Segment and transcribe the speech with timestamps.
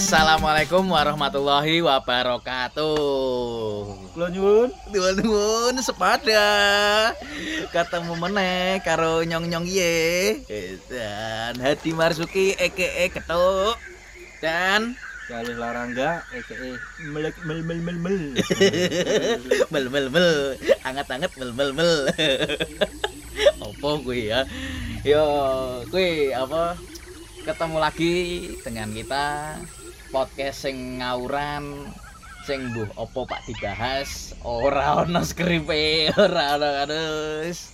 [0.00, 2.96] Assalamualaikum warahmatullahi wabarakatuh.
[4.16, 4.72] Kula nyuwun.
[4.96, 6.40] Nuwun sepada.
[7.68, 10.40] Ketemu meneh karo nyong-nyong ye.
[10.88, 13.76] Dan Hadi Marsuki eke ketuk.
[14.40, 14.96] Dan
[15.28, 16.80] Galih larangga EKE
[17.12, 18.16] melek mel mel mel mel.
[19.76, 21.92] mel mel mel anget-anget mel mel mel.
[23.68, 24.48] Opo gue ya?
[25.04, 25.28] Yo,
[25.92, 26.72] gue apa?
[27.44, 28.16] Ketemu lagi
[28.64, 29.60] dengan kita
[30.10, 31.90] podcast sing ngawuran
[32.44, 37.70] sing mbuh opo Pak dibahas ora ono skripe ora ono kadus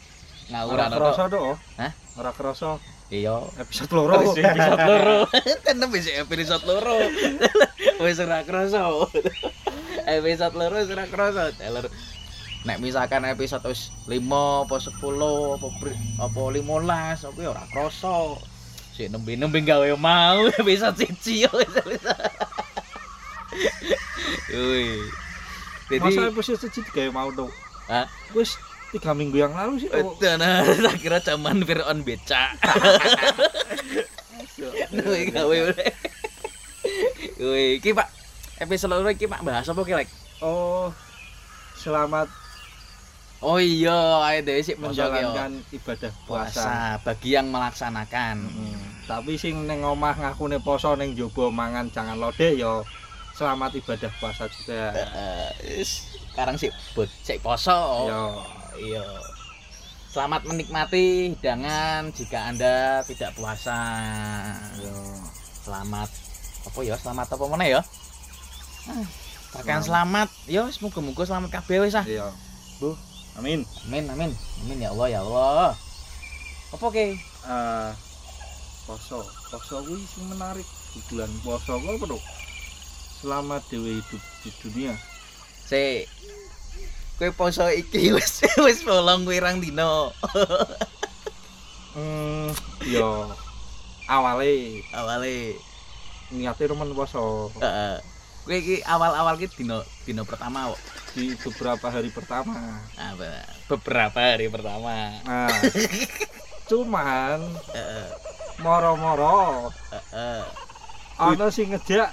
[0.53, 1.33] ngawuran Ora kerasa ono.
[1.33, 1.43] To.
[1.81, 1.93] Hah?
[2.17, 2.71] Ora kerasa.
[3.07, 3.37] Iya.
[3.59, 4.15] Episode loro.
[4.35, 5.19] Episode loro.
[5.67, 6.97] Tenan wis episode loro.
[8.03, 8.83] Wis ora krasa
[10.07, 11.91] episode loro wis ora krasa Telur.
[12.67, 14.19] nek misalkan episode wis 5
[14.67, 15.69] apa 10 apa
[16.19, 18.35] apa 15 apa ya ora krasa
[18.97, 21.69] sik nembe-nembe gawe mau episode siji yo wis
[24.57, 25.05] Wih.
[26.01, 27.45] Masa Jadi episode siji gawe mau to.
[27.93, 28.09] Hah?
[28.33, 28.57] Wis
[28.97, 29.93] tiga minggu yang lalu sih.
[29.93, 30.17] Oh.
[30.17, 32.57] Nah, tak kira zaman Fir'aun beca.
[34.97, 35.91] Wih, gawe udah.
[37.37, 38.09] Wih, iki Pak.
[38.65, 40.09] Episode loro iki Pak bahas apa ki, Lek?
[40.41, 40.89] Oh.
[41.77, 42.33] Selamat
[43.45, 46.57] Oh iya, ayo dhewe sik menjoki menjalankan ibadah puasa.
[46.57, 48.49] puasa bagi yang melaksanakan.
[48.49, 48.81] Hmm.
[49.05, 52.81] Tapi sing neng omah ngakune poso neng jobo mangan jangan lode yo
[53.37, 54.97] selamat ibadah puasa juga.
[54.97, 58.09] Eh, is, sekarang sih bud, sik poso.
[58.09, 58.25] Yo.
[58.81, 59.05] Iya.
[60.09, 63.77] Selamat menikmati hidangan jika Anda tidak puasa.
[64.81, 64.97] Yo.
[65.61, 66.09] Selamat
[66.65, 66.97] apa ya?
[66.97, 67.81] Selamat apa mana ya?
[68.89, 69.05] Ah,
[69.61, 72.05] Bahkan selamat, yo semoga-moga selamat kabeh wis ah.
[72.09, 72.33] Iya.
[72.81, 72.97] Bu.
[73.37, 73.65] Amin.
[73.89, 74.31] Amin amin.
[74.65, 75.73] Amin ya Allah ya Allah.
[76.73, 77.15] Apa ke?
[77.47, 77.91] eh
[78.87, 79.19] poso
[79.51, 80.67] poso kuwi sing menarik
[81.11, 82.23] bulan poso kuwi apa tuh
[83.19, 84.95] selama dewe hidup di dunia
[85.67, 86.07] Si
[87.19, 90.13] Kowe poso iki wis wis bolong wirang dino.
[91.97, 92.53] hmm
[92.85, 93.33] yo
[94.05, 95.57] awale Awale
[96.31, 97.99] niate remen poso heeh.
[98.47, 100.81] Kowe iki awal-awal ki dino dino pertama kok.
[101.17, 102.85] Di beberapa hari pertama.
[103.17, 105.17] Be- beberapa hari pertama.
[105.25, 105.49] nah
[106.69, 107.41] cuman
[108.61, 109.73] moro-moro.
[111.17, 112.13] Ana sing ngejak.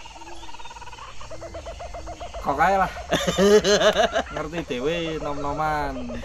[2.44, 2.92] Kok kae lah?
[4.36, 6.16] Ngerti dewe nom-noman.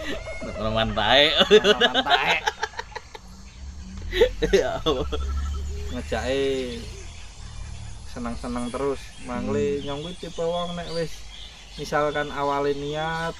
[0.55, 1.35] Roman tae.
[1.59, 2.39] nom-noman
[4.55, 4.79] Ya
[5.95, 6.79] ngejake
[8.11, 8.99] senang-senang terus.
[9.27, 11.28] Mangle nyong kuwi tipe wong nek wis
[11.79, 13.35] misalkan awalnya niat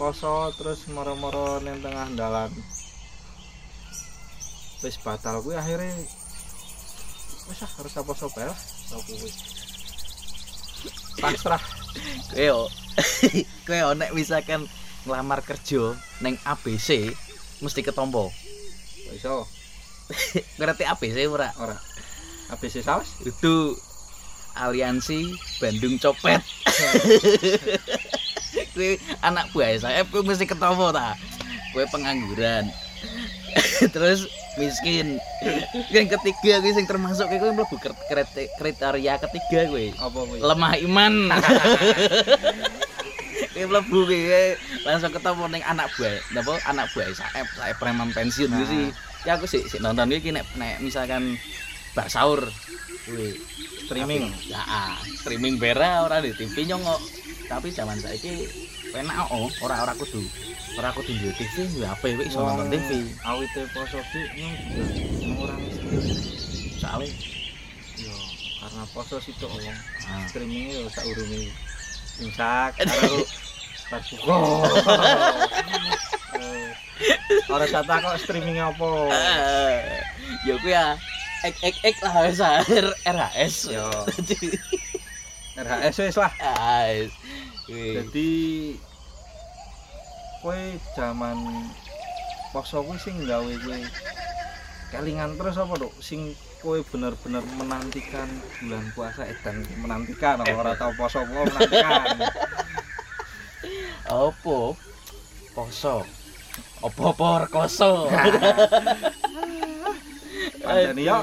[0.00, 2.50] poso terus moro-moro neng tengah dalan
[4.80, 5.92] wis batal kuwi akhirnya
[7.52, 8.58] wis ah harus apa bae lah
[8.96, 9.32] aku kuwi
[11.20, 11.62] pasrah
[12.32, 12.68] Kowe.
[13.66, 14.64] Kowe nek misalkan
[15.04, 15.92] nglamar kerja
[16.22, 17.10] neng ABC
[17.58, 18.30] mesti ketompo.
[19.12, 19.48] iso
[20.60, 21.52] Ngerti ABC ora?
[21.60, 21.76] ora
[22.52, 23.76] ABC saus Itu
[24.60, 25.24] aliansi
[25.58, 26.38] Bandung Copet.
[28.74, 28.88] Kowe
[29.20, 31.12] anak buah saya kowe mesti ketompo ta.
[31.70, 32.64] Kowe pengangguran.
[33.94, 35.16] Terus miskin.
[35.90, 39.84] Yang ketiga kowe sing termasuk kowe mlebu kri- krite- kriteria ketiga kowe.
[39.98, 41.12] apa kuwi lemah iman
[43.52, 44.42] kowe mlebu kowe
[44.84, 48.64] langsung ketemu ning anak buah napa anak buah saep saep preman pensiun Nah.
[48.64, 48.88] sih
[49.26, 51.34] ya aku sih sih nonton iki nek nek misalkan
[51.98, 52.38] bak sahur
[53.02, 53.34] kuwi
[53.82, 54.30] streaming.
[54.46, 57.00] ya ah, streaming bera ora di TV nyongok
[57.50, 58.46] tapi zaman saiki
[58.94, 60.22] penak oh ora ora kudu
[60.78, 64.84] ora kudu di TV ya apa wae iso nonton TV awite poso ki nyong juga
[65.42, 65.60] orang
[66.78, 67.10] soalnya
[67.98, 68.14] yo
[68.62, 69.66] karena poso situ wong
[70.06, 71.50] ah, streaming yo sak urunge
[72.22, 73.26] imsak karo
[73.90, 74.36] pas buka.
[76.38, 76.70] Eh,
[77.48, 78.88] Ora sata kok streaming apa?
[79.08, 80.02] eh,
[80.44, 80.92] ya kuwi ya
[81.46, 82.62] ek ek ek lah ah,
[83.06, 83.86] RHS Yo.
[85.58, 86.32] RHS wis lah.
[86.42, 86.90] Ah,
[87.66, 88.02] kuwi.
[88.02, 88.32] Jadi
[90.42, 90.60] kowe
[90.98, 91.36] zaman
[92.50, 93.78] poso kuwi sing gawe kowe
[94.88, 95.94] kelingan terus apa Dok?
[96.02, 98.26] Sing kowe bener-bener menantikan
[98.58, 102.18] bulan puasa edan menantikan ora tau poso kok menantikan.
[104.26, 104.74] Opo?
[105.52, 106.02] Poso.
[106.80, 108.06] Opo-opo rekoso.
[110.68, 111.18] Pancen yo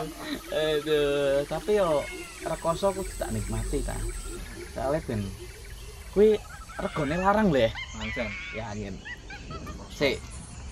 [0.50, 2.02] Aduh, tapi yo
[2.42, 3.94] rekoso kudu tak nikmati ta.
[4.74, 5.22] Soale ben
[6.12, 6.42] kuwi
[6.82, 7.72] regane larang lho ya.
[7.96, 8.30] pancen.
[8.58, 8.98] Ya angin.
[9.94, 10.18] Sik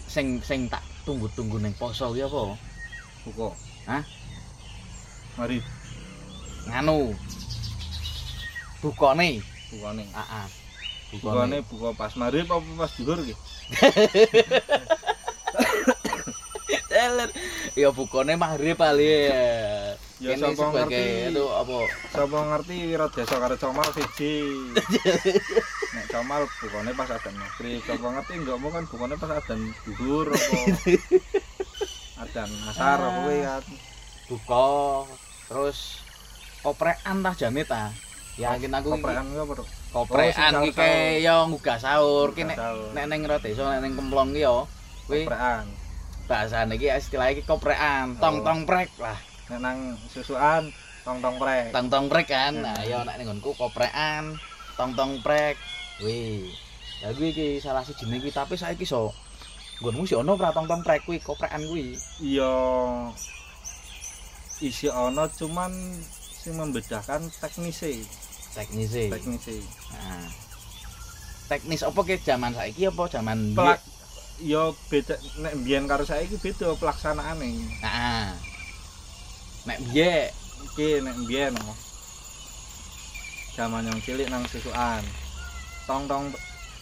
[0.09, 2.57] sing sing tak tunggu-tunggu ning poso kuwi apa?
[3.29, 3.49] Buka.
[3.85, 4.03] Hah?
[5.37, 5.61] Mari
[6.67, 7.13] Nganu.
[8.83, 9.39] bukane
[9.71, 10.47] bukane heeh
[11.15, 13.31] bukane buka pas maghrib apa pas dhuwur ki
[16.91, 17.31] teler
[17.73, 19.97] ya bukane maghrib kali ya.
[20.21, 21.35] Ya Kene sapa sebagai ngerti?
[21.35, 21.77] itu apa?
[22.13, 24.35] Sapa ngerti wira desa karo comal siji.
[25.97, 28.33] Nek comal bukane pas adzan maghrib sapa ngerti?
[28.39, 30.57] Enggak mau kan bukane pas adzan dhuwur apa?
[32.23, 33.63] Adzan asar apa kuwi kan?
[34.29, 34.65] Buka
[35.49, 35.99] terus
[36.63, 37.91] koprekan tah jane ta
[38.39, 39.53] yakin aku koprekan kuwi apa
[39.91, 42.31] koprekan sing kayak yo nggugah sahur.
[42.37, 42.57] Ki nek
[42.95, 44.69] nek ning ro desa nek ning kemplong ki yo
[45.09, 45.67] kuwi koprekan
[46.33, 48.17] bahasane iki istilah iki koprekan.
[48.17, 48.43] Tong Oh.
[48.43, 49.13] tong prek lah.
[49.47, 49.77] Nek nang
[50.09, 51.69] susuan tong tong prek.
[51.69, 52.57] Tong tong prek kan?
[52.57, 52.89] Nah Hmm.
[52.89, 54.33] yo nek ning nggonku koprekan
[54.73, 55.53] tong tong prek.
[56.01, 56.49] Wih.
[56.99, 59.13] Ya kuwi iki salah sijine iki tapi saiki so
[59.77, 61.93] nggonmu sih ono ora tong tong prek kuwi koprekan kuwi?
[62.17, 62.55] Iya.
[64.59, 65.69] Isi ono cuman
[66.33, 67.93] sing membedakan teknisnya
[68.53, 69.11] teknise.
[69.11, 69.59] Teknisnya
[69.93, 70.27] Nah.
[71.45, 72.87] teknis apa ke zaman saiki?
[72.87, 73.83] Apa zaman pelak
[74.43, 77.49] ya beda nek mbiyen karo saiki beda pelaksanaane
[77.79, 78.35] Nah.
[79.63, 80.35] Nek biye
[80.67, 81.73] iki nek mbiyen no.
[83.55, 85.03] Zaman yang cilik nang susuan.
[85.87, 86.35] Tong-tong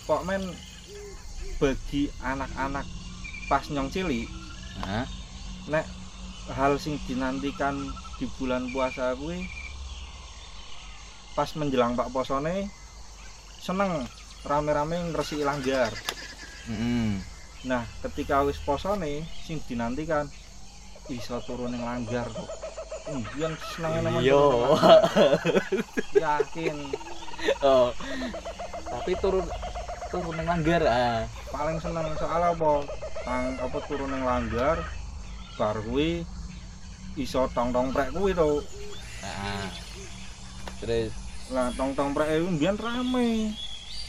[0.10, 0.42] pok men
[1.62, 2.90] bagi anak-anak
[3.46, 4.26] pas nyong cilik
[4.82, 5.06] Nah,
[5.70, 5.86] nek
[6.58, 7.78] hal sing dinantikan
[8.18, 9.46] di bulan puasa kuwi
[11.38, 12.66] pas menjelang Pak Posone
[13.62, 14.10] seneng
[14.42, 15.94] rame-rame ngresiki langgar.
[16.66, 17.31] heeh.
[17.62, 20.26] Nah, ketika wis posone sing dinantikan
[21.14, 22.50] iso turun ning langgar kok.
[23.12, 24.22] Mbiyen senenge nemen.
[24.26, 24.42] Iya.
[24.42, 25.02] langgar.
[26.26, 26.78] Yakin
[27.62, 27.90] Oh.
[28.92, 29.46] Tapi turun
[30.12, 31.24] turun nang langgar ah.
[31.54, 32.86] paling seneng soal apa?
[33.22, 34.82] Tang apa turun ning langgar
[35.56, 36.26] bar kuwi
[37.20, 38.62] iso tong-tong prek kuwi to.
[39.22, 39.70] Nah.
[40.82, 41.14] Terus
[41.52, 43.54] Lah tong-tong prek kuwi mbiyen rame.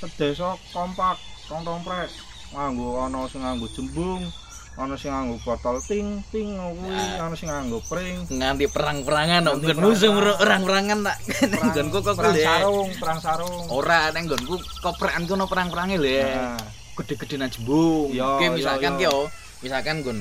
[0.01, 2.32] Sedesa kompak tong-tong prek.
[2.53, 4.23] Nganggo ana sing nganggo jembung,
[4.77, 7.25] ana sing nganggo botol ting ting kuwi, Nah.
[7.25, 8.29] ana sing nganggo pring.
[8.29, 10.99] nganti perang-perangan Nganti nggon musuh perang-perangan.
[11.03, 11.17] tak
[11.65, 13.65] nggonku kok perang sarung, perang sarung.
[13.69, 16.11] Ora ning nggonku koprekan kono perang-perange lho.
[16.13, 16.29] ya.
[16.53, 16.61] Nah,
[16.93, 18.13] Gede-gedenan jembung.
[18.13, 19.33] Oke, misalkan ki yo,
[19.65, 20.19] misalkan nggon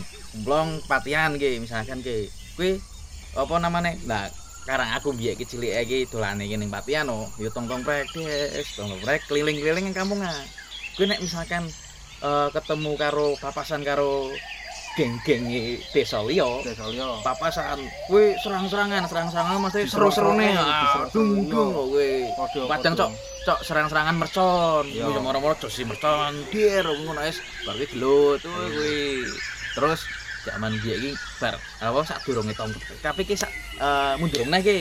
[0.48, 2.32] blong patian ki, misalkan ki.
[2.56, 2.80] Kuwi
[3.36, 3.92] apa namanya?
[4.08, 4.32] Nah,
[4.64, 9.04] karang aku biar kecil iki dolane iki ning patian oh, yo tong-tong prek, des, tong-tong
[9.04, 10.32] prek keliling-keliling ning kampungan.
[10.96, 11.68] Kuwi nek misalkan
[12.22, 14.30] eh, ketemu karo papasan karo
[15.00, 15.48] geng-geng
[15.96, 17.24] desa liya, desa liya.
[17.24, 17.80] papasan.
[18.12, 20.52] Kuwi serang-serangan serang-serangan mesti seru-serune.
[20.52, 22.36] Ah diserang-serang, dung dung iya.
[22.36, 22.68] kok kuwi.
[22.68, 22.94] Padang.
[23.00, 23.12] Cok.
[23.42, 24.86] cok serang-serangan mercon.
[24.92, 26.36] Kuwi moro-moro josi mercon.
[26.52, 28.40] Dir ngono wis bar kuwi gelut.
[28.44, 29.24] Kuwi
[29.80, 30.04] terus
[30.44, 32.74] zaman dia iki bar apa sak durunge tong
[33.06, 34.78] tapi ki sak eh, mundur meneh ki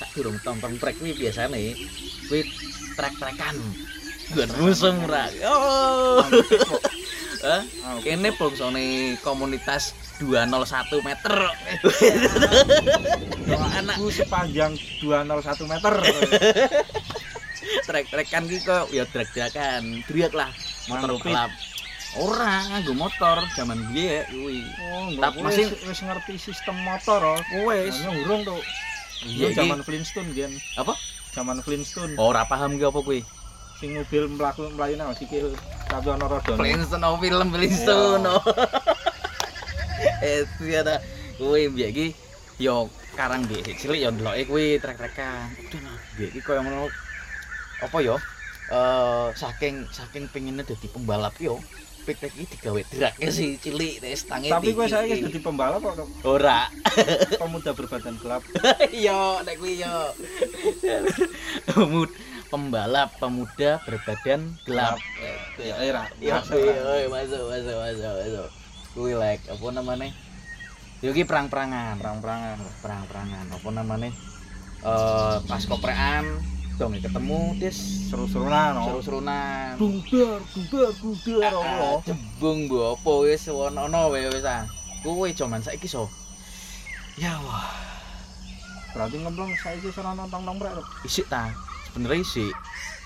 [0.00, 1.76] sak durung tong-tong prek kuwi biasane
[2.26, 2.40] kuwi
[2.96, 3.56] trek-trekan
[4.32, 5.28] Gue musuh murah.
[5.44, 6.24] Oh.
[7.42, 7.60] Hah?
[7.84, 9.92] Ah, Kene bangsane komunitas
[10.22, 11.34] 201 meter.
[13.82, 15.94] anak Ku sepanjang 201 meter.
[17.88, 20.06] trek-trekan ki kok ya drag-dragan.
[20.06, 20.50] Driak lah
[20.86, 21.50] motor balap.
[22.12, 24.62] Ora nganggo motor zaman biye kuwi.
[24.92, 27.40] Oh, Tapi masih- wis wis ngerti sistem motor oh.
[27.66, 27.96] Wes.
[28.00, 28.60] Hanya urung tuh.
[29.26, 30.52] Iya zaman Flintstone gen.
[30.76, 30.94] Apa?
[31.32, 32.14] Zaman Flintstone.
[32.20, 33.20] Ora paham ki apa kuwi.
[33.82, 35.50] Sing mobil mlaku mlayu nang sikil
[35.90, 36.54] tapi ana rodone.
[36.54, 38.22] Flintstone oh, film Flintstone.
[38.30, 38.38] oh.
[40.22, 41.02] Eh tiada
[41.34, 42.06] kuwi biye ki
[42.62, 42.86] yo
[43.18, 45.50] karang biye cilik yo ndeloke kuwi trek-trekan.
[45.66, 46.86] Udah lah biye ki koyo ngono
[47.82, 48.22] apa yo?
[48.70, 51.58] Eh saking saking pengennya dadi pembalap yo.
[52.06, 56.70] Pitek iki digawe drake si cilik wis tangi Tapi kowe saiki dadi pembalap kok ora.
[57.34, 58.46] pemuda berbadan gelap.
[59.06, 60.14] Yo nek kuwi yo.
[62.52, 65.00] Pembalap pemuda berbadan gelap.
[65.56, 65.72] Ya
[66.28, 66.60] masuk,
[67.08, 68.48] masuk, masuk, masuk.
[68.92, 70.12] Kuwi like apa namanya?
[71.00, 72.60] Yo ki perang-perangan, perang-perangan.
[72.84, 73.44] perang-perangan.
[73.56, 74.12] Apa namanya?
[74.84, 76.28] Eh pas koprekan
[76.76, 77.78] dong ketemu des
[78.12, 78.84] Seru-serunan oh.
[79.00, 79.80] seru-serunan.
[79.80, 81.96] Bundar, bundar, bundar Ah, Allah.
[82.04, 84.68] Jembung mbok apa wis wono wae wis ah.
[85.00, 86.04] Kuwi jaman saiki so.
[87.16, 87.68] Ya wah,
[88.92, 90.84] Berarti ngemplong saiki sono nonton rek.
[91.08, 91.48] isik ta.
[91.92, 92.54] Sebenarnya isik.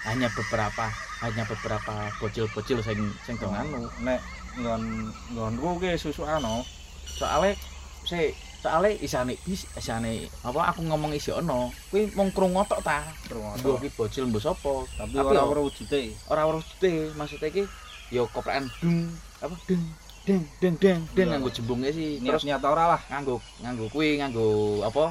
[0.06, 0.86] Hanya beberapa
[1.18, 3.90] hanya beberapa bocil-bocil sing sing dong anu.
[4.00, 4.22] Nek
[4.56, 4.82] nggon
[5.34, 6.62] nggonku ki susukan oh.
[7.06, 7.52] soalnya
[8.04, 13.04] si soalnya isane bis isane apa aku ngomong isi ono kuwi mung krungu tok ta
[13.60, 16.12] mbok ki bocil mbok sapa tapi Tapi ora ora wujude.
[16.28, 17.64] ora ora wujude maksudnya ki
[18.08, 19.82] ya koprekan dung apa dung
[20.24, 21.36] deng deng deng deng Iya.
[21.36, 23.00] nganggo jembungnya sih terus Niat-niat ora lah.
[23.08, 24.46] nganggo nganggo kuwi nganggo
[24.82, 25.04] apa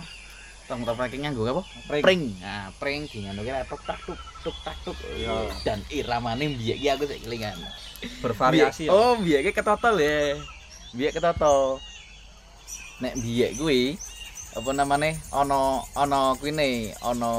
[0.65, 1.62] tong-tong prank nganggo apa?
[1.88, 2.03] Pring.
[2.03, 2.24] Pring.
[2.41, 4.98] Nah, pring dingano kira tok tak tuk tuk tak tuk.
[5.13, 5.50] Iya.
[5.62, 7.57] Dan iramane biyen iki aku sik kelingan.
[8.22, 8.98] bervariasi Biyen- ya.
[8.98, 10.38] Oh, biyen ki ketotol ya.
[10.91, 11.77] Biyen ketotol.
[13.00, 13.98] Nek biyen kuwi
[14.55, 16.51] apa namanya ana ana kuwi
[17.00, 17.29] ana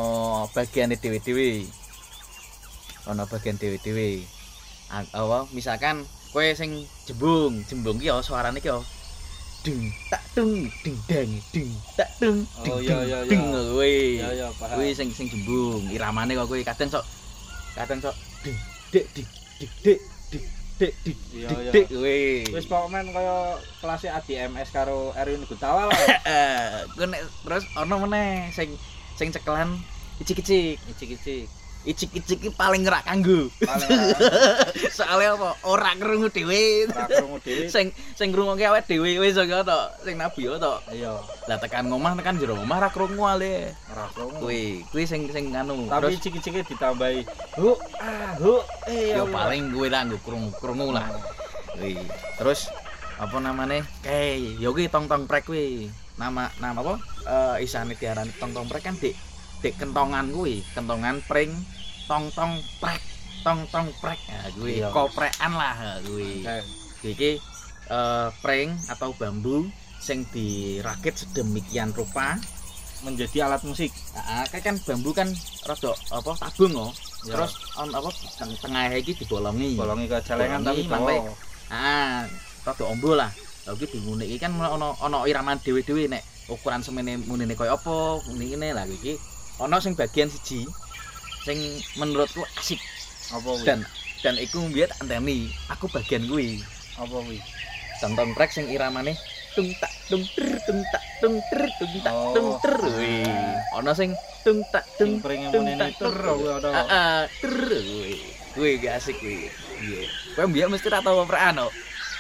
[0.53, 1.67] bagiane dhewe-dhewe.
[3.07, 4.23] Ana bagian dhewe-dhewe.
[4.87, 8.79] A- Apa misalkan kowe sing jembung, jembung ki ya suarane ki ya
[9.67, 11.67] ding tak dung ding dang ding
[11.99, 14.23] tak dung ding ding, ding kuwi.
[14.23, 14.79] Ya ya paham.
[14.79, 17.03] Kuwi sing sing jembung, iramane kok kuwi kadang sok
[17.75, 18.15] kadang sok
[18.47, 18.55] ding
[18.95, 19.27] dik dik
[19.59, 20.45] dik dik dik
[20.79, 21.19] dik dik
[21.75, 22.47] dik kuwi.
[22.55, 25.99] Wis pokoknya kaya kelas ADMS karo Erwin Gutawa lah.
[26.31, 28.71] Eh, ku nek terus ana meneh sing
[29.19, 29.83] sing cekelan
[30.23, 30.79] icik-icik.
[30.95, 31.51] Icik-icik.
[31.87, 33.47] Icik-icik ki paling ngerak kanggo.
[34.99, 35.55] Soale apa?
[35.63, 36.91] Ora krungu dhewe.
[36.91, 37.71] ora krungu dhewe.
[37.75, 40.83] Sing sing ngrungokke awake dhewe wis to, sing nabi yo to.
[40.91, 41.15] Iya,
[41.47, 43.71] Lah tekan ngomah tekan jero omah ra krungu ale.
[43.95, 44.43] ora krungu.
[44.43, 45.87] Kuwi, kuwi sing sing anu.
[45.87, 47.23] Tapi Terus icik-iciknya ditambahi
[47.55, 48.59] hu ah hu
[48.91, 49.47] eh yo Allah.
[49.47, 51.07] paling kuwi lah nggo krungu-krungu lah.
[51.79, 52.03] Kuwi.
[52.35, 52.67] Terus
[53.15, 53.87] apa namanya?
[54.03, 55.87] Kayak yo kuwi tong-tong prek kuwi.
[56.19, 56.95] Nama nama apa?
[57.31, 59.15] Eh isane diarani tong-tong prek kan dik
[59.67, 61.51] dik kentongan kuwi, kentongan pring
[62.07, 63.03] tong-tong prek.
[63.43, 64.19] Tong-tong prek.
[64.31, 64.95] Nah, kuwi Iya.
[64.95, 66.47] koprekan lah kuwi.
[66.47, 66.59] Oke.
[67.03, 67.31] Iki
[67.91, 69.67] eh pring atau bambu
[69.99, 72.39] sing dirakit sedemikian rupa.
[73.05, 73.93] menjadi alat musik.
[74.17, 75.29] Nah, kayak kan bambu kan
[75.69, 76.91] rada apa tabung oh.
[77.29, 77.37] Ya.
[77.37, 78.09] Terus on apa
[78.41, 79.77] teng tengah iki dibolongi.
[79.77, 81.21] bolongi ke celengan tapi mangke.
[81.21, 81.35] bawa.
[81.69, 82.25] Ah,
[82.65, 83.29] rada ombo lah.
[83.69, 88.25] Lah iki bingune iki kan ono ono iraman dhewe-dhewe nek ukuran semene munine koyo apa,
[88.33, 89.36] ngene lah iki.
[89.57, 90.69] Ono sing bagian siji
[91.47, 91.57] sing
[91.97, 92.81] menurutku asik
[93.33, 93.65] Apa kuwi?
[93.65, 93.79] dan
[94.21, 96.61] dan iku mbiyen anteni aku bagian kuwi.
[96.97, 97.39] apa kuwi?
[98.03, 99.17] Tonton trek sing iramane
[99.57, 102.33] tung tak tung ter tung tak tung ter tung tak Oh.
[102.37, 102.77] tung ter.
[103.01, 103.25] Wih,
[103.73, 104.13] ono sing
[104.45, 106.53] tung tak tung tung tak ter kuwi.
[106.69, 107.57] Ah, ah, ter.
[107.57, 108.21] Wih,
[108.61, 109.49] wih gak asik kuwi.
[109.81, 110.05] Iya.
[110.37, 111.73] Kowe mbiyen mesti ra tau operan kok.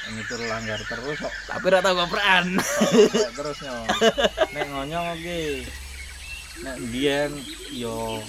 [0.06, 1.32] Ini langgar terus kok.
[1.44, 1.92] Tapi ra tau.
[2.00, 3.74] Kok terus nyo.
[4.56, 5.40] Nek ngonyong iki.
[6.64, 7.32] Nek biyen
[7.76, 8.20] yo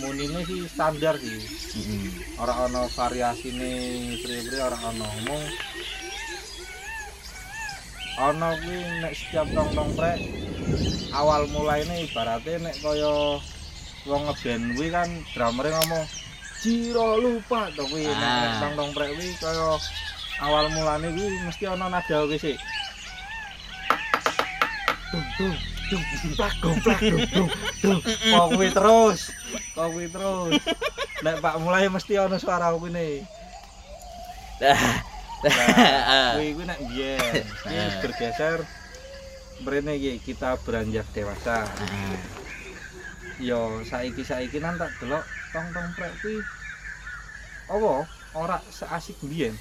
[0.00, 1.42] munine sih standar sih.
[1.76, 2.04] Heeh.
[2.40, 3.72] Ora ana variasine
[4.22, 5.44] pri-pri ora ana omong.
[8.14, 10.22] Ana kuwi nek setiap tong-tong prek
[11.14, 13.42] awal mulaine ibaratnya nek kaya
[14.06, 16.04] wong ngeband kuwi kan drumere ngomong
[16.64, 18.14] Jiro lupa to kuwi Ah.
[18.14, 19.76] nek tong-tong prek kuwi kaya
[20.46, 22.56] awal mulane kuwi mesti ana nada kuwi sih.
[25.10, 26.78] Dung dung gomplak dung
[27.28, 27.48] dung
[27.82, 28.00] dung.
[28.04, 29.20] Kok kuwi terus.
[29.76, 30.52] Kok kuwi terus.
[31.20, 33.14] Nek Pak mulai mesti ana suara kuwi nih.
[34.64, 36.36] Ah.
[36.36, 37.44] Kuwi kuwi nek biyen.
[37.44, 37.92] Iki Ah.
[38.00, 38.58] bergeser
[39.62, 41.68] mrene iki kita beranjak dewasa.
[43.42, 45.22] Yo saiki-saiki nang tak delok
[45.52, 46.38] tong-tong prek kuwi
[47.70, 49.54] apa ora seasik biyen.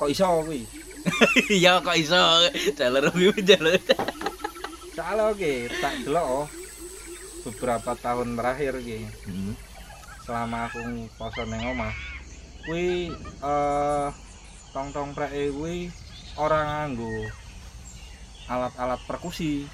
[0.00, 0.64] Kok iso kuwi?
[1.52, 2.16] Iya kok iso
[2.74, 3.76] jalur wiwi jalur.
[4.94, 6.46] Soalnya oke, tak delok oh,
[7.44, 9.52] beberapa tahun terakhir iki Hmm.
[10.24, 10.80] selama aku
[11.14, 11.92] poso ning omah.
[12.64, 13.12] Kuwi
[13.44, 14.06] eh
[14.72, 15.92] tong-tong preke kuwi
[16.34, 17.28] ora nganggo
[18.46, 19.68] alat-alat perkusi.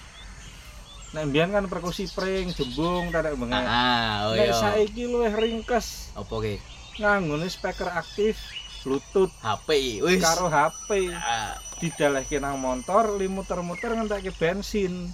[1.11, 3.67] Nek mbiyen kan perkusi pring, jembung, tarik bengek.
[3.67, 4.55] Ah, oh Nek iya.
[4.55, 6.55] saiki luwih ringkes Apa ki?
[7.01, 8.39] nganggone speaker aktif
[8.81, 10.01] Bluetooth HP.
[10.01, 10.21] Wis.
[10.21, 15.13] karo HP Ah, didalehke nang motor li muter-muter ngentekke bensin.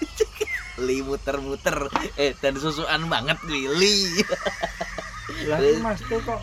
[0.86, 3.94] li muter-muter eh dan susuan banget kuwi li.
[5.48, 5.62] Lah.
[5.78, 6.42] Mas tuh kok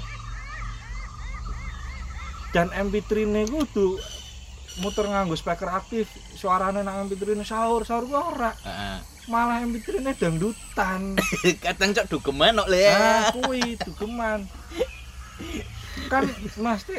[2.50, 4.00] dan MP3 ne kudu
[4.80, 8.98] muter nganggo speaker aktif suarane nang MP3 ne sahur sahur ku ora Heeh.
[9.28, 11.20] malah MP3 ne dangdutan
[11.66, 12.88] Kadang cok dugeman kok le.
[12.88, 14.48] ah kuwi dugeman
[16.08, 16.24] kan
[16.58, 16.96] mesti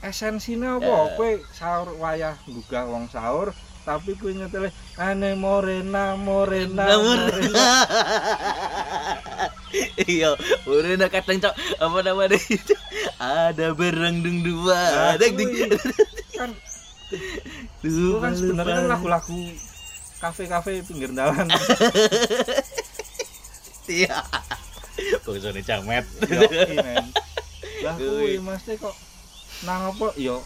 [0.00, 1.06] esensinya apa Eh.
[1.14, 3.50] kowe sahur wayah gugah wong sahur
[3.82, 7.66] tapi kuwi nyetele ane morena morena morena
[10.06, 10.32] Iya,
[10.64, 12.72] udah kadang cok apa namanya itu
[13.20, 15.68] ada berang dung dua, Nah, ada ding kuwi.
[16.32, 16.50] kan
[17.82, 19.36] itu kan sebenarnya kan lagu-lagu
[20.18, 21.46] kafe-kafe pinggir jalan
[23.86, 24.18] Iya.
[25.62, 26.02] Jamet.
[26.26, 27.06] Yoki, men.
[27.84, 28.40] Lah Kuwi.
[28.40, 28.96] mesti kok
[29.68, 30.16] nang apa?
[30.16, 30.40] Yo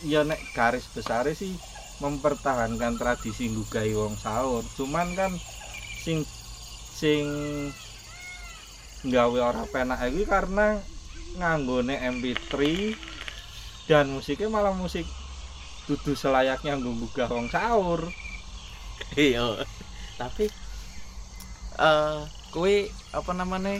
[0.00, 1.52] ya nek garis besar sih
[2.00, 4.64] mempertahankan tradisi nggugahi wong sahur.
[4.74, 5.32] Cuman kan
[6.00, 6.24] sing
[6.96, 7.24] sing
[9.04, 10.80] nggawe ora penak iki karena
[11.36, 12.52] nganggone MP3
[13.86, 15.04] dan musiknya malah musik
[15.86, 18.08] dudu selayaknya nggugah wong sahur.
[19.14, 19.64] Iya.
[20.16, 20.48] Tapi
[21.80, 22.18] eh
[22.50, 23.78] kuwi apa namanya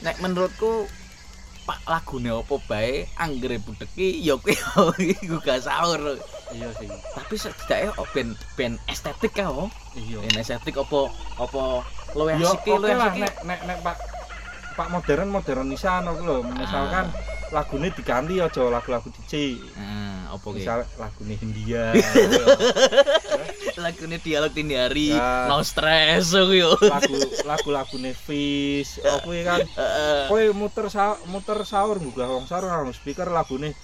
[0.00, 0.88] nek menurutku
[1.68, 3.06] pak lagune apa bae?
[3.20, 6.18] Anggere budeki ya kuwi gugah sahur.
[6.50, 6.90] Iya sih.
[7.14, 10.18] Tapi setidaknya oh, ben ben estetik ka oh iya.
[10.24, 11.86] Ben estetik apa apa
[12.18, 13.96] luwih asik oke luwih asik nek nek nek pak
[14.74, 16.36] pak modern modernisan aku lho.
[16.42, 17.12] Misalkan
[17.50, 21.90] lagune diganti aja lagu-lagu DJ nah apa ki misal lagune Hindia.
[23.84, 25.50] Lagune dialog dini hari Ya.
[25.50, 26.78] no stress oh, yo.
[26.78, 29.66] Lagu lagu lagune Fish oh kuwi kan?
[29.78, 30.30] Heeh.
[30.30, 33.74] kowe muter sa muter sahur nggugah wong sahur nang speaker lagune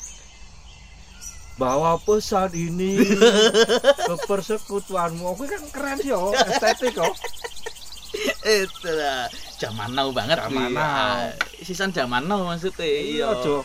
[1.57, 3.01] bawa pesan ini
[4.07, 7.15] ke persekutuanmu oh, kuwi kan keren sih oh estetik oh.
[8.47, 9.27] Itu lah
[9.57, 10.77] zaman now banget Zaman kuwi.
[10.77, 11.33] now.
[11.65, 13.65] Sisan zaman now maksudnya iya aja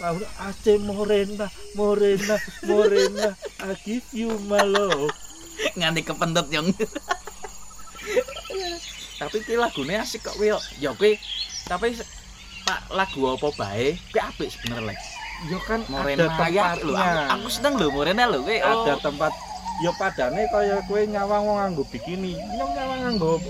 [0.00, 3.28] lagu Aceh Morena Morena Morena
[3.60, 5.12] I give you my love.
[5.76, 6.64] Nganti kepentut yang
[9.20, 11.20] tapi kuwi lagune asik kok kuwi yo ya kuwi
[11.68, 11.92] tapi
[12.64, 13.92] pak lagu apa bae?
[14.08, 14.96] Kuwi apik sebenernya
[15.52, 17.24] yo kan Morena ada ya lho tempatnya.
[17.28, 18.88] aku, aku seneng lho Morena lho kuwi oh.
[18.88, 19.32] ada tempat
[19.80, 22.36] yo padane kaya kowe nyawang wong nganggo bikini.
[22.36, 23.40] Nyong nyawang nganggo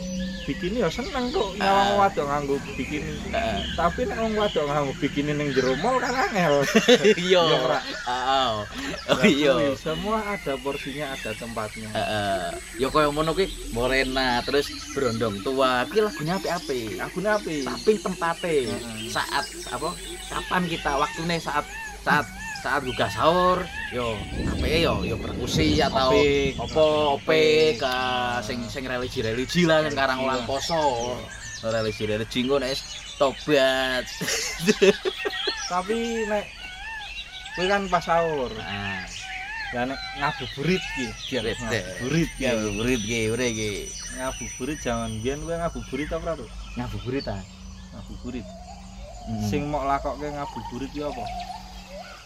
[0.47, 1.99] bikini yo seneng kok nyawang Ah.
[2.07, 3.13] wadok nganggo bikini.
[3.35, 3.59] Heeh.
[3.75, 6.63] tapi nek wong wadok nganggo bikini ning jero mall kan angel.
[7.19, 7.43] Iya.
[7.43, 7.81] Yo, ora.
[9.11, 9.75] oh iya.
[9.75, 11.91] semua ada porsinya ada tempatnya.
[11.91, 12.43] Heeh.
[12.79, 15.87] ya kaya ngono kuwi Morena terus Berondong Tua.
[15.91, 16.99] Kuwi lagunya apik-apik.
[17.11, 18.75] Aku napi tapi tempatnya.
[19.11, 19.91] Saat apa
[20.31, 21.67] kapan kita waktunya saat
[22.01, 22.27] saat
[22.61, 24.21] saat buka sahur yo
[24.53, 26.13] apa ya yo yo perkusi atau
[26.61, 26.85] apa
[27.17, 27.97] opik ke
[28.45, 31.17] sing sing religi religi lah yang karang ulang poso.
[31.65, 32.85] religi religi ngono es
[33.17, 34.05] tobat.
[35.73, 36.45] Tapi nek
[37.57, 38.53] kowe kan pas sahur.
[38.53, 39.09] Nah.
[39.73, 43.71] Lah nek ngabuburit ki biar Burit, ngabuburit ya ya burit ge ure ge
[44.21, 47.41] ngabuburit jangan biyen kowe ngabuburit apa ora tuh ngabuburit ah.
[47.97, 48.47] Ngabuburit.
[49.21, 49.47] Hmm.
[49.49, 51.25] sing mau lakoke ngabuburit ki apa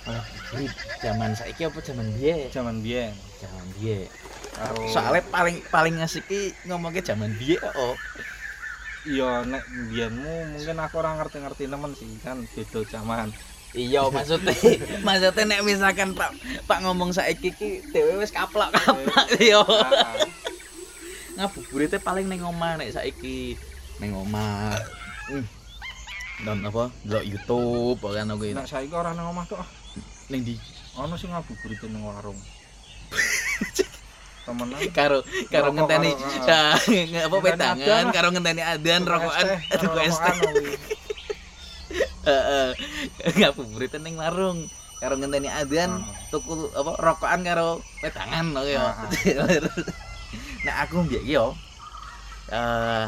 [0.05, 3.99] ngabuburit zaman saiki apa zaman biye zaman biyen zaman biye
[4.53, 7.97] karo soalnya paling paling ngasih ki ngomongnya zaman biye oh
[9.05, 13.29] iya nek biyenmu mungkin aku ora ngerti-ngerti nemen sih kan beda zaman.
[13.77, 14.55] Iya maksudnya
[15.07, 16.33] maksudnya nek misalkan Pak
[16.65, 19.29] Pak ngomong saiki ki dhewe wis kaplak-kaplak.
[19.29, 20.17] Ah,
[21.35, 23.61] Ngabuburitnya paling ning omah nek saiki.
[24.01, 24.79] Ning omah.
[25.29, 25.45] Hmm.
[26.43, 26.91] Don apa?
[27.07, 29.63] Delok YouTube kan aku nek saiki ora nang omah tok
[30.35, 30.59] ning di
[30.99, 32.39] ono sing ngabuburit ning warung
[34.45, 36.13] temenan karo karo ngenteni
[36.45, 36.77] karo, ah,
[37.25, 39.47] apa petangan karo ngenteni adan rokokan
[39.79, 40.37] tuku es teh.
[42.29, 42.69] Heeh.
[43.41, 44.69] Ngabuburit ning warung
[45.01, 48.83] karo ngenteni adan tuku apa rokokan karo petangan lho ya.
[48.83, 49.09] Ah,
[50.65, 51.55] Nah aku mbek iki yo
[52.53, 53.07] eh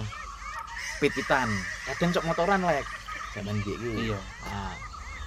[1.05, 1.49] pititan.
[1.85, 2.87] Kadang cok motoran lek.
[3.37, 3.90] Zaman mbek iki.
[4.07, 4.72] iya Nah,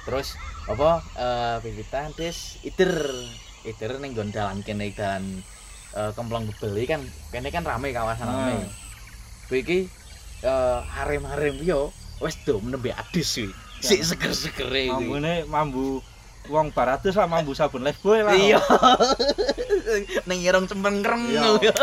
[0.01, 0.33] terus
[0.65, 2.89] apa eh pititan terus iter
[3.63, 5.45] iter ning nggon dalan kene dalan
[5.91, 8.53] eh, kemplong bebel iki kan kene kan rame kawasan rame.
[8.59, 8.69] Ah.
[9.45, 9.79] Kuwi iki
[10.41, 13.49] eh harem-harem yo wis do nembe adus kuwi.
[13.79, 15.05] Sik seger-segere kuwi.
[15.05, 16.01] mambune mambu
[16.49, 18.57] wong baratus lah mambu sabun lifebuoy lah Iya.
[20.27, 21.61] Ning irung cempreng Iya.
[21.61, 21.73] yo.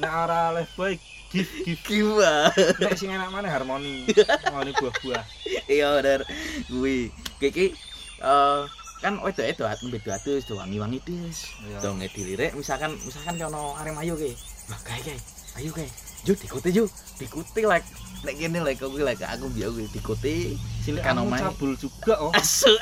[0.00, 0.96] Nek ora lifebuoy
[1.30, 2.48] gift gift Kiwa.
[2.80, 4.08] nek sing enak mana harmoni
[4.44, 5.24] harmoni buah-buah
[5.70, 6.20] Iya bener.
[6.66, 7.70] Kuwi iki
[8.18, 8.60] eh
[9.00, 11.46] kan wedok itu at nembe adus do wangi-wangi dis.
[11.62, 11.78] Iya.
[11.80, 14.34] Dong dilirik misalkan misalkan kono arem ayu ke.
[14.66, 15.18] Wah kae kae.
[15.56, 15.86] Ayo kae.
[16.26, 16.84] Ju dikuti ju.
[17.16, 17.86] Dikuti lek
[18.26, 21.46] nek kene lek kuwi lek aku biar kuwi dikuti cilik Kan omahe.
[21.46, 22.74] cabul juga oh asu.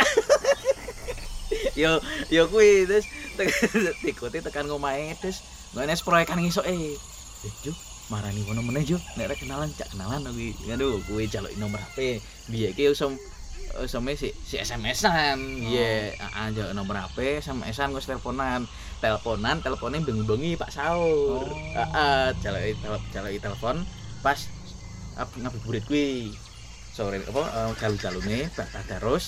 [1.78, 3.52] yo yo kuwi terus te-
[4.04, 5.44] dikuti tekan ngomahe terus
[5.76, 6.96] ngene proyekan ngisuk eh.
[7.44, 7.72] Eh ju
[8.08, 10.56] marani ngono meneh ju nek rek kenalan cak kenalan kuwi.
[10.72, 12.18] Aduh kuwi jaluk nomor HP.
[12.48, 13.14] Biye ki usum
[13.84, 15.36] usum si si SMS-an.
[15.38, 18.64] Iya, heeh jaluk nomor HP, SMS-an wis teleponan.
[18.98, 21.46] Teleponan, teleponnya bengi-bengi Pak Saur.
[21.46, 21.54] Oh.
[21.76, 23.76] Heeh, jaluk tel- jaluk telepon
[24.24, 24.40] pas
[25.38, 26.32] ngabuburit kuwi.
[26.90, 29.24] Sore apa eh, jalu-jalune batas terus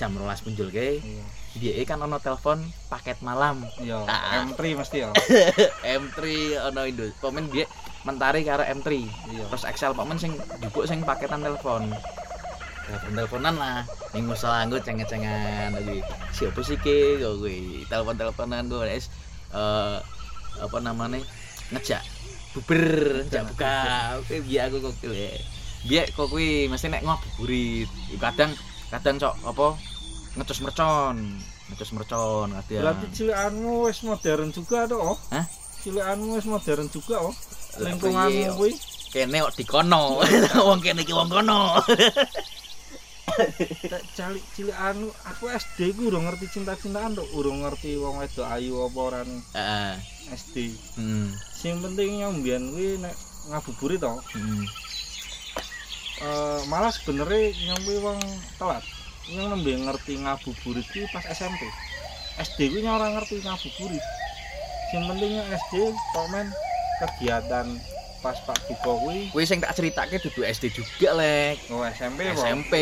[0.00, 1.02] jam 12 muncul ke.
[1.04, 3.60] iya Dia kan ono telepon paket malam.
[3.84, 4.40] iya Ah.
[4.48, 5.12] M3 mesti ya
[6.00, 6.20] M3
[6.72, 7.04] ono Indo.
[7.20, 7.68] Pemen dia
[8.08, 8.88] mentari karo M3.
[9.32, 10.32] iya Terus Excel pemen sing
[10.64, 11.92] jupuk sing paketan telepon.
[12.88, 13.84] Telepon teleponan lah.
[14.16, 16.00] Ning musola nggo cenget-cengan kuwi.
[16.32, 17.84] Siapa sih ke kok kuwi?
[17.88, 19.12] Telepon-teleponan gue wis
[19.52, 20.00] eh
[20.60, 21.20] apa namanya?
[21.72, 22.04] ngejak
[22.52, 23.76] buber, ngejak buka.
[24.20, 25.36] Oke, biar aku kok kuwi.
[25.84, 27.88] Biar kok kuwi mesti nek ngabuburit.
[28.16, 28.56] Kadang
[28.88, 29.66] kadang cok apa
[30.36, 31.16] ngecus mercon.
[31.72, 32.82] Terus mercon ngadian.
[32.84, 35.16] Berarti cilikanmu wis modern juga toh?
[35.32, 35.46] Hah?
[35.80, 37.34] Cilikanmu wis modern juga oh.
[37.80, 38.72] Lingkunganmu piye, kuwi.
[39.12, 40.20] kene kok dikono.
[40.68, 41.60] Wong kene iki wong kono.
[43.88, 48.84] Tak calik cilikan aku SD ku urung ngerti cinta-cintaan tok, urung ngerti wong wedok ayu
[48.84, 49.94] apa ora ning Heeh.
[50.36, 50.56] SD.
[51.00, 51.32] Hmm.
[51.56, 53.16] Sing penting yang mbiyen kuwi nek
[53.48, 54.64] ngabuburit to, Hmm.
[56.20, 58.20] eh, malah sebenarnya nyampe wong
[58.60, 58.84] telat.
[59.30, 61.62] Yang nembe ngerti ngabuburit kuwi pas SMP.
[62.42, 64.04] SD kuwi ora ngerti ngabuburit.
[64.90, 65.74] Sing pentingnya SD
[66.14, 66.46] tok men
[66.98, 67.66] kegiatan
[68.22, 71.58] pas Pak Buko kuwi Kuwi sing tak critake dudu SD juga, Lek.
[71.74, 72.30] oh SMP?
[72.34, 72.72] SMP.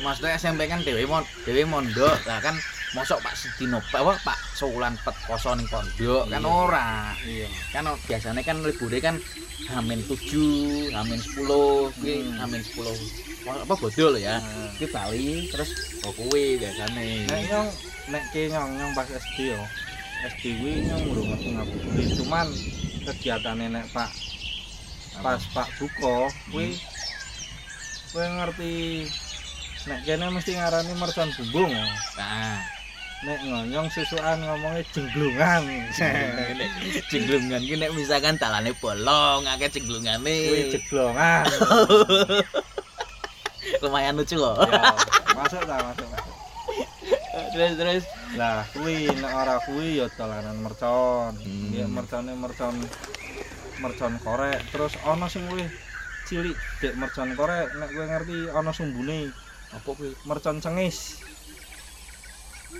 [0.00, 2.16] Maksudnya SMP kan dhewe mon dhewe mondok.
[2.24, 2.56] Lah kan
[2.90, 6.50] mosok Pak Sedino apa Pak Sewulan pet poso ning pondok kan Iya.
[6.50, 6.90] ora.
[7.22, 7.48] Iya.
[7.70, 9.16] Kan biasanya kan libure kan
[9.70, 12.42] Hamin 7, Hamin 10, kuwi Hmm.
[12.42, 12.98] Hamin 10.
[13.46, 14.36] Wah, Apa bodol ya?
[14.36, 15.70] Nah, Kuwi Bali terus
[16.04, 17.24] oh kuwi biasane.
[17.30, 17.68] Nek nyong
[18.10, 19.62] nek ke nyong nyong pas SD yo.
[20.26, 22.46] SD kuwi nyong urung ngerti ngabuburit, cuman
[23.08, 24.10] kegiatane nek Pak
[25.24, 26.74] pas Pak Buko kuwi
[28.12, 28.72] kuwi ngerti
[29.88, 31.72] nek kene mesti ngarani mercon bumbung.
[32.18, 32.60] Nah,
[33.20, 35.60] Nek ngonyong susukan ngomongnya jenglungan.
[37.12, 40.36] jenglungan ki nek misalkan talane bolong, akeh jenglungane.
[40.48, 41.44] Kuwi jeglongan.
[43.84, 44.56] Lumayan lucu kok.
[45.36, 46.08] masuk ta, masuk.
[46.08, 46.34] masuk.
[47.52, 48.04] terus terus.
[48.40, 51.36] Lah kuwi nek ora kuwi ya dolanan mercon.
[51.36, 51.76] Hmm.
[51.76, 52.72] Ya mercone mercon
[53.84, 55.68] mercon korek terus ana sing luwih
[56.24, 59.28] cilik dek mercon korek nek kowe ngerti ana sumbune
[59.76, 60.16] Apa kuwi?
[60.24, 61.20] mercon cengis.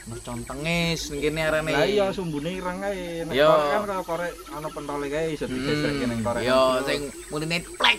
[0.08, 1.72] Mercon tengis ning kene arane.
[1.74, 3.28] Lah iya sumbune ireng kae.
[3.28, 6.42] Nek korek kan kaya korek ana pentole kae iso digesrekke ning korek.
[6.46, 7.98] Yo sing muline plek,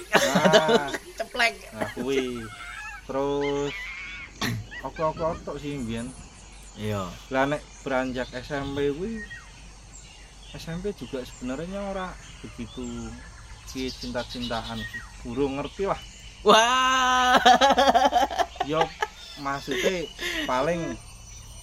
[1.20, 1.56] ceplek.
[1.76, 2.42] nah kuwi.
[3.06, 3.74] Terus
[4.82, 6.08] apa-apa tok sih mbiyen.
[6.80, 7.06] Iya.
[7.30, 9.22] Lah nek beranjak SMP kuwi
[10.52, 12.12] SMP juga sebenarnya ora
[12.44, 12.84] begitu
[13.72, 14.84] cinta-cintaan
[15.24, 16.00] burung ngerti lah
[16.44, 17.40] Wah.
[18.68, 18.84] yo
[19.40, 20.10] maksudnya
[20.44, 20.98] paling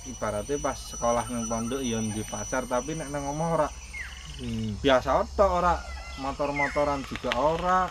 [0.09, 3.68] ibaratnya pas sekolah nang pondok ya di pacar tapi nek nang ngomong ora
[4.38, 4.79] Hmm.
[4.79, 5.75] biasa tok ora
[6.23, 7.90] motor-motoran juga ora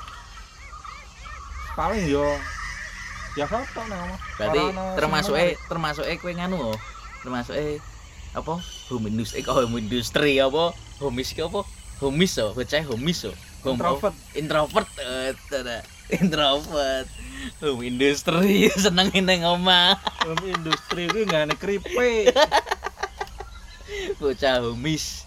[1.75, 2.23] paling yo
[3.35, 4.61] biasa tok nang ngomong Berarti
[4.95, 6.77] termasuk eh termasuk eh kowe nganu oh.
[7.25, 7.83] Termasuk eh
[8.31, 8.63] apa?
[8.93, 10.71] Home industri, eh, home industri apa?
[11.03, 11.61] Homis apa?
[11.99, 13.35] Homis oh, bocah homis oh.
[13.65, 14.87] Home introvert introvert
[15.51, 15.83] tada.
[16.19, 17.07] introvert.
[17.61, 22.33] Home industri seneng neng omah Home industri kuwi nggak keripik.
[24.19, 25.23] Bocah homis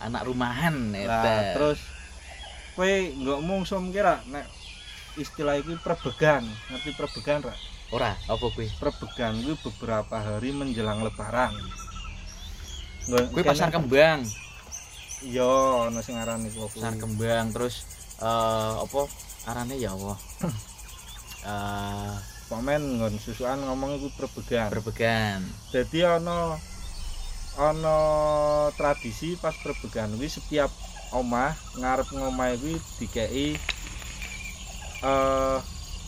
[0.00, 1.80] anak rumahan Lah terus
[2.74, 4.48] kowe nggak mungsum kira nek
[5.18, 7.54] istilah iki perbegan, ngerti perbegan ra?
[7.90, 11.52] ora apa kuwi Perbegan kuwi beberapa hari menjelang lebaran.
[13.10, 14.22] Kuwi pasar kembang
[15.20, 17.84] Iya, ana sing aran iku pasar kembang terus
[18.22, 19.04] eh apa
[19.48, 20.18] arane ya Allah.
[21.46, 22.14] Eh
[22.50, 24.74] Pamen nggon susukan ngomong iku perbegan.
[24.74, 26.58] berbegan Jadi ana
[27.54, 27.98] ana
[28.74, 30.66] tradisi pas perbegan kuwi setiap
[31.14, 33.54] omah ngarep ngomahe kuwi dikeki
[35.06, 35.58] eh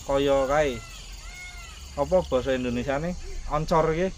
[0.03, 0.75] kaya kae.
[1.95, 3.15] Apa bahasa Indonesia nih
[3.47, 4.11] oncor iki.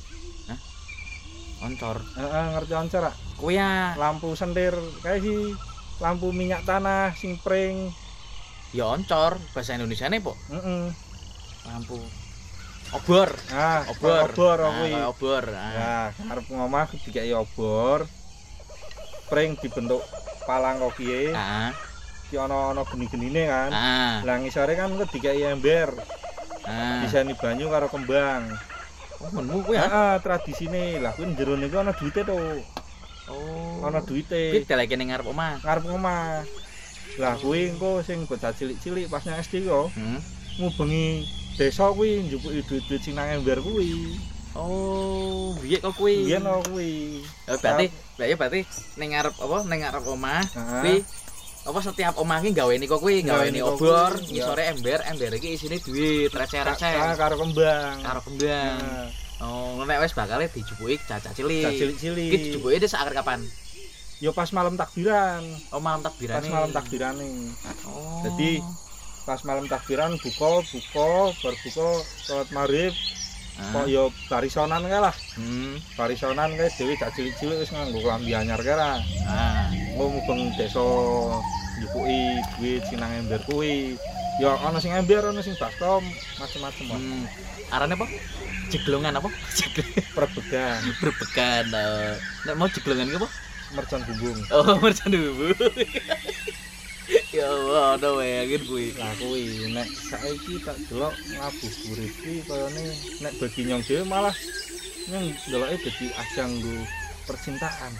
[1.62, 2.01] Oncor?
[2.17, 3.93] Heeh ngerti oncor kuwi ya.
[4.01, 4.73] Lampu sentir
[5.06, 5.54] kayak si
[6.01, 7.93] lampu minyak tanah sing pring
[8.76, 10.92] ya oncor bahasa Indonesia nih po heeh.
[11.66, 11.98] Lampu
[12.94, 13.30] obor.
[13.50, 14.28] Nah obor.
[14.30, 15.72] obor Nah, kuwi kayak obor ah.
[15.74, 18.00] nah ngarep ngomah dikeki obor.
[19.26, 20.06] Pring dibentuk
[20.46, 21.34] palang kok piye?
[21.34, 21.74] Ah.
[22.30, 23.70] Ki ana ana geni-genine kan.
[23.74, 24.16] Ah.
[24.22, 25.90] Lah ngisore kan dikeki ember,
[26.70, 27.02] ah.
[27.02, 28.46] Diseni banyu karo kembang.
[29.16, 31.00] oh menmu kuwi ya Heeh, tradisine.
[31.02, 32.38] Lah kuwi njero niku ana duite to.
[32.38, 33.82] oh.
[33.82, 34.62] Ana kuwi duite.
[34.62, 35.58] deleke ning ngarep omah.
[35.66, 36.46] Ngarep omah.
[37.15, 40.19] Lah kuwi engko sing bocah cilik-cilik pas nang SD kok hmm.
[40.60, 41.23] ngubengi
[41.56, 44.19] desa kuwi njupuki duit-duit sing nang ember kuwi.
[44.56, 46.28] oh biye kok kuwi?
[46.28, 47.23] Biyen kok kuwi.
[47.47, 48.60] Oh, berarti berarti berarti
[48.99, 49.58] ning ngarep apa?
[49.67, 50.43] Ning ngarep omah
[50.84, 50.95] kuwi
[51.65, 53.25] apa setiap omah ki gawe niko kuwi?
[53.25, 57.17] Gawe Gawe ni niko obor kuwi, ngisore ember ember iki isine duit receh-receh.
[57.17, 58.06] karo kembang.
[58.06, 58.78] karo kembang.
[59.41, 61.65] Nah, oh nek wis bakal dijupuki caca cilik.
[61.65, 62.30] Iki cilik-cilik.
[62.32, 63.41] dijupuki di saat kapan
[64.23, 65.43] Ya pas malam takbiran.
[65.75, 67.51] oh malam takbiran Pas malam takbirane.
[67.84, 68.23] oh.
[68.23, 68.63] Jadi,
[69.28, 71.10] pas malam takbiran buka buka
[71.43, 71.89] berbuka
[72.23, 72.95] sholat maghrib.
[73.56, 73.71] Ah.
[73.71, 75.15] kok yo barisonan kae lah.
[75.39, 75.80] Hmm.
[75.95, 78.99] Barisonan kae dhewe gak cilik-cilik wis nganggo klambi anyar kae lah.
[79.32, 79.71] Ah.
[79.71, 80.84] Engko mubeng desa
[81.80, 83.95] njupuki duit sinang ember kuwi.
[84.43, 86.04] Ya ana sing ember ana sing baskom
[86.36, 87.23] macem-macem hmm.
[87.71, 88.08] Arane apa?
[88.67, 89.32] Jeglongan apa?
[89.60, 90.04] Jeglongan.
[90.12, 90.80] Perbegan.
[90.99, 92.15] Berbekan eh.
[92.43, 93.30] nek mau jeglongan ki apa
[93.73, 95.49] mercon bumbung oh mercon dulu
[97.36, 98.95] ya Allah ada bayangin kuwi.
[98.95, 102.84] Lah kuwi nek saiki tak delok ngabuburit kuwi kayane
[103.21, 104.36] nek bagi nyong dhewe malah
[105.12, 106.75] nyong deloke dadi ajang nggo
[107.28, 107.91] percintaan.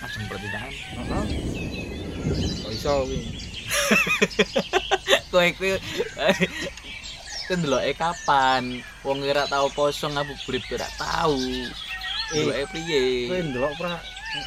[0.00, 1.24] Langsung pertindahan heeh.
[2.66, 3.20] Kok iso kuwi?
[5.30, 5.70] Kowe kuwi
[7.48, 8.82] kan deloke kapan?
[9.06, 11.38] Wong ora tau poso ngabuburit ora tau.
[12.34, 13.30] Eh, deloke priye?
[13.30, 13.94] kowe ndelok pra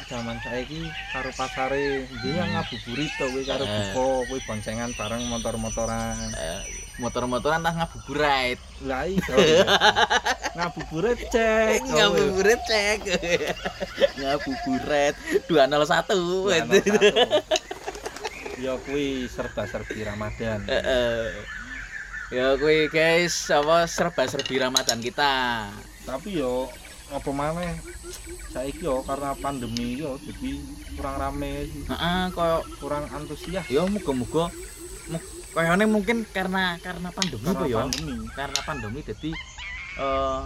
[0.06, 2.52] jaman saiki karo pasare dia Hmm.
[2.54, 3.70] ngabuburit to kowe karo Eh.
[3.70, 6.60] buko kowe boncengan bareng motor-motoran Eh,
[6.96, 9.64] motor-motoran tah ngabuburit lah iso iya.
[10.56, 11.92] ngabuburit cek kowe.
[11.92, 12.98] ngabuburit cek
[14.18, 16.48] ngabuburit 201 Lah, nomor satu.
[18.56, 20.62] ya kuwi serba-serbi Ramadan.
[22.30, 25.68] Ya kuwi guys, apa serba-serbi Ramadan kita.
[26.04, 26.68] tapi yo
[27.10, 27.74] apa maneh?
[28.48, 30.50] Saiki yo karena pandemi yo jadi
[30.94, 31.66] kurang rame.
[31.66, 33.66] Heeh, koyo kurang antusias.
[33.66, 34.48] Ya muga-muga
[35.06, 37.78] mu- koyone mungkin karena karena pandemi karena ya.
[37.82, 38.14] pandemi.
[38.30, 39.30] Karena pandemi jadi
[39.96, 40.40] eh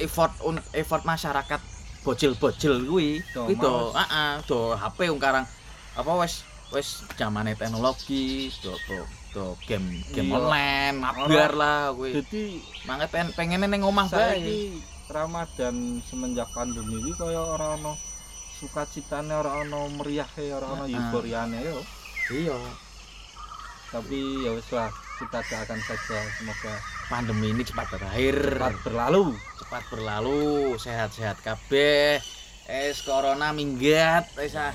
[0.00, 1.60] effort un- effort masyarakat
[2.00, 3.20] bocil-bocil kuwi.
[3.26, 3.96] Kuwi do males.
[3.98, 5.44] heeh do HP ungkarang
[5.92, 8.98] apa wis wis zamane teknologi do do
[9.30, 10.38] do game game Iya.
[10.38, 12.14] online mabar lah kuwi.
[12.14, 12.42] jadi
[12.84, 14.70] mangke pen pengen ning omah bae
[15.10, 17.98] Ramadan semenjak pandemi ini kaya ora ono
[18.62, 20.94] sukacitane ora ono meriahe ora ono Heeh.
[20.94, 21.82] euforiane yo.
[22.30, 22.54] Iya.
[23.90, 24.86] Tapi ya wis lah
[25.18, 26.74] kita doakan saja semoga
[27.10, 28.38] pandemi ini cepat berakhir.
[28.38, 29.24] cepat berlalu.
[29.58, 30.40] Cepat berlalu
[30.78, 32.22] sehat-sehat kabeh.
[32.70, 34.70] Es corona minggat wis ah.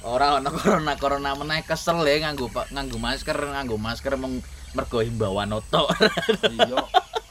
[0.00, 4.40] Ora ana corona corona meneh kesel ya nganggo nganggo masker nganggo masker meng
[4.72, 5.92] mergo himbauan otok.
[6.48, 6.80] Iya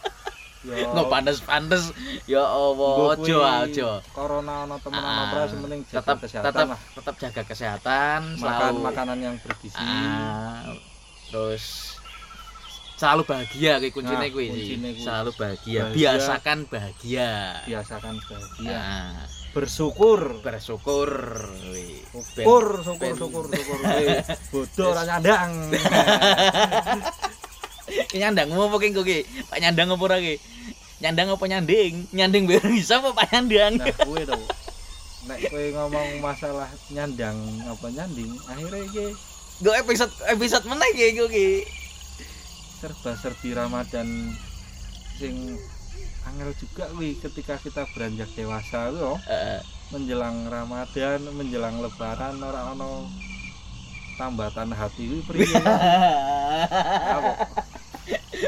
[0.65, 1.93] yo nggak pantes-pantes
[2.25, 6.67] ya Allah aja kuwi aja corona ono temenan Ah, apa sementing jaga tetap kesehatan tetap
[6.67, 10.73] lah tetap jaga kesehatan makan selalu makanan yang bergizi Ah,
[11.29, 11.65] terus
[12.95, 14.47] selalu bahagia kuwi kuncine Nah, kuwi.
[14.97, 15.79] Selalu bahagia.
[15.83, 15.93] Bahagia.
[15.93, 17.31] Biasakan bahagia.
[17.67, 19.19] biasakan bahagia Ah,
[19.51, 21.11] bersyukur bersyukur.
[22.09, 25.51] syukur syukur syukur syukur Eh, bodoh ora nyandang
[28.15, 29.19] nyandang mau apa ki engko ki?
[29.45, 30.35] Pak nyandang apa ora ki?
[30.95, 31.93] Nyandang apa nyanding?
[32.11, 33.73] Nyanding biar bisa apa Pak nyandang?
[33.77, 34.35] nah kowe to
[35.25, 37.33] nek kowe ngomong masalah nyandang
[37.65, 39.05] apa nyanding akhirnya iki
[39.57, 41.49] Gue episode episode mana ki engko ki?
[42.75, 44.05] serba-serbi Ramadan
[45.15, 45.57] sing
[46.23, 49.57] angel juga kuwi ketika kita beranjak dewasa yo Eh,
[49.89, 53.09] menjelang Ramadan menjelang lebaran ora ono
[54.15, 55.57] tambatan hati priye
[57.17, 57.31] apa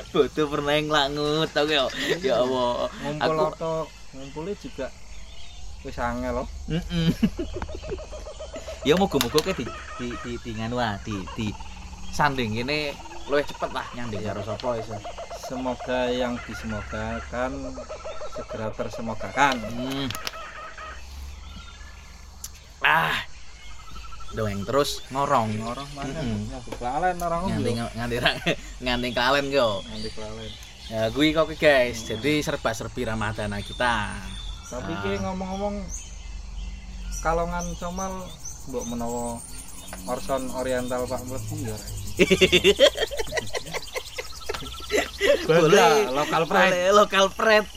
[0.09, 1.85] Bodoh pernah yang langut tau ya.
[2.19, 2.87] Ya Allah.
[2.99, 3.75] ngumpul Aku- atau
[4.11, 4.87] ngumpulnya juga
[5.81, 6.47] wis angel loh
[8.81, 11.47] ya moga-moga ke di di di di nganu ah, di di
[12.09, 12.91] sanding ini
[13.25, 14.95] luwih cepet lah nyanding karo sapa iso.
[15.39, 17.71] semoga yang disemogakan
[18.33, 20.07] segera tersemogakan Hmm.
[22.79, 23.15] Ah.
[24.37, 25.49] Doeng terus ngorong.
[25.59, 26.45] orang mana Mm-mm.
[26.47, 28.15] nyambut kelalen orang Nganti nganti
[28.85, 29.81] nganti kalen yo.
[29.83, 30.51] nganti kelalen
[30.87, 31.99] Ya kuwi kok guys.
[32.01, 34.15] Jadi serba-serbi Ramadan kita.
[34.67, 35.79] tapi ki ngomong-ngomong
[37.17, 38.13] kalongan comal
[38.67, 39.39] mbok menawa
[40.05, 41.77] Orson Oriental Pak Mlebu ya.
[45.45, 47.71] Bangga, lokal pride Boleh lokal pride.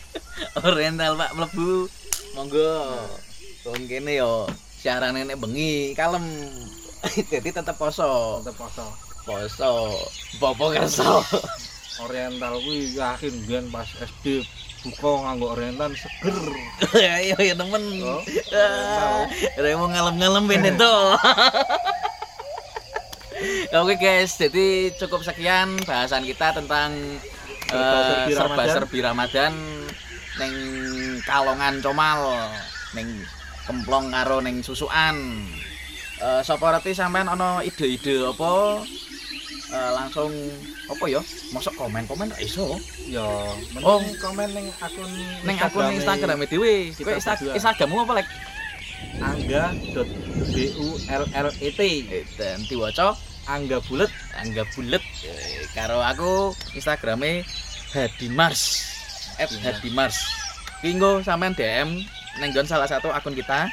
[0.66, 1.88] Oriental Pak mlebu.
[2.32, 2.72] Monggo.
[3.62, 4.48] Wong kene yo
[4.82, 6.26] siaran nenek bengi kalem.
[7.32, 8.42] Jadi tetep poso.
[8.42, 8.86] tetep poso
[9.22, 9.94] Poso.
[10.42, 11.22] Popo kerso.
[12.02, 14.42] Oriental kuwi yakin biyen pas SD
[14.82, 16.34] buka nganggo Oriental seger
[16.98, 17.82] Ayo ya temen.
[18.02, 18.18] Oh,
[18.50, 20.94] Ah, Remo ngalem-ngalem ben itu.
[23.74, 26.94] Oke guys, jadi cukup sekian bahasan kita tentang
[27.66, 29.52] Serba-serbi eh, serba-serbi Ramadan
[30.38, 30.54] neng
[31.26, 32.20] Kalongan Comal,
[32.94, 33.08] neng
[33.62, 35.16] Kemplong karo neng Susukan.
[36.18, 38.80] Eh sapa reti sampean ana ide-ide apa?
[39.72, 40.30] Eh, langsung
[40.84, 41.18] apa ya?
[41.50, 42.76] Mosok komen-komen ra iso.
[43.06, 43.22] ya
[43.80, 43.98] Oh.
[44.20, 45.08] komen ning akun
[45.42, 46.92] Neng akun Instagram dhewe.
[46.92, 47.52] Kowe Kita Insta berdua.
[47.56, 48.26] Instagrammu apa lek?
[49.18, 51.52] angga.bullet
[52.08, 53.12] Eh, Dan diwaca
[53.44, 57.42] angga bulet Angga bulet Eh, karo aku Instagrame
[57.90, 58.60] Hadimars
[59.36, 59.74] at Iya.
[59.74, 60.16] Hadimars
[60.80, 61.88] Kinggo sampean DM
[62.40, 63.68] neng nggon salah satu akun kita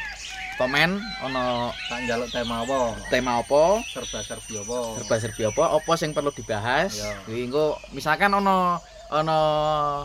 [0.60, 5.92] komen ono tak njaluk tema apa tema apa serba serbi apa serba serbi apa apa
[5.96, 7.16] sing perlu dibahas Iya.
[7.24, 8.76] Kinggo misalkan ono
[9.10, 9.40] ono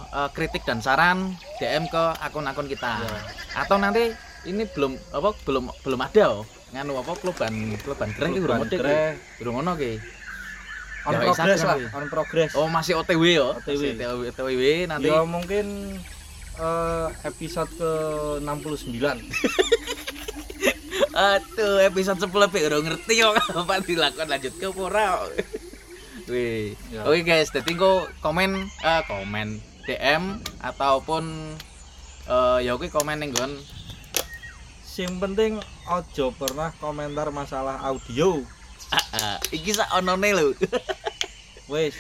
[0.07, 3.05] eh, kritik dan saran DM ke akun-akun kita.
[3.05, 3.19] Ya.
[3.67, 4.15] Atau nanti
[4.49, 6.45] ini belum apa belum belum ada oh.
[6.73, 8.65] nganu apa kluban kluban greh iki urung.
[8.71, 9.19] Greh.
[9.43, 10.01] Urung ono ki.
[11.05, 13.49] on Ya, progress lah on progress Oh, masih OTW ya.
[13.61, 14.33] OTW.
[14.33, 15.13] OTW nanti.
[15.13, 16.01] ya mungkin
[16.59, 17.93] eh, episode ke
[18.43, 18.95] 69
[21.15, 25.23] Aduh, episode 10 pe urung ngerti kok apa dilakukan lanjut ke ora.
[26.27, 26.75] Wih.
[26.91, 27.07] Ya.
[27.07, 31.55] Oke guys, jadi kok komen eh komen DM ataupun
[32.27, 33.55] eh ya oke komen ning nggon
[34.83, 38.43] sing penting ojo pernah komentar masalah audio
[38.91, 40.55] ah, ah, iki sak onone lho.
[41.73, 41.95] wes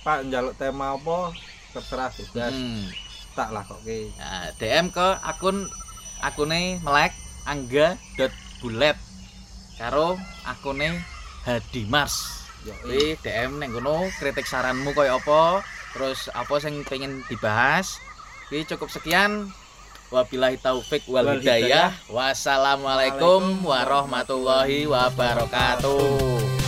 [0.00, 1.32] pak njaluk tema apa
[1.72, 2.88] terserah bebas Hmm.
[3.34, 5.66] Tak lah kok ke Nah, DM ke akun
[6.20, 7.14] akune melek
[7.48, 8.96] angga.bulet
[9.80, 11.00] karo akune
[11.40, 12.44] Hadimars.
[12.68, 15.64] yo Kuwi DM ning kono kritik saranmu koyo apa,
[15.96, 17.96] terus apa sing pengen dibahas.
[18.52, 19.48] Kuwi cukup sekian.
[20.10, 21.94] Wabillahi taufik wal hidayah.
[22.10, 26.59] Wassalamualaikum warahmatullahi wabarakatuh.